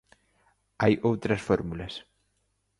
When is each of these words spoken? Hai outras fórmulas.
Hai 0.83 0.93
outras 1.09 1.39
fórmulas. 1.47 1.93